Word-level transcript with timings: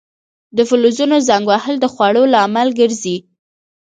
د 0.57 0.59
فلزونو 0.69 1.17
زنګ 1.27 1.45
وهل 1.49 1.75
د 1.79 1.85
خوړلو 1.93 2.23
لامل 2.33 2.69
ګرځي. 2.79 3.17